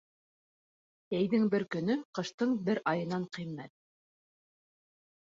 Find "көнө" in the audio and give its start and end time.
1.75-1.97